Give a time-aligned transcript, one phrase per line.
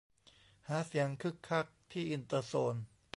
[0.67, 2.75] หาเสียงคึกคักที่อินเตอร์โซน